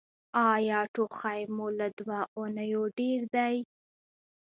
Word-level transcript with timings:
ایا 0.53 0.79
ټوخی 0.93 1.41
مو 1.55 1.65
له 1.79 1.87
دوه 1.97 2.19
اونیو 2.37 2.81
ډیر 2.99 3.19
دی؟ 3.33 3.55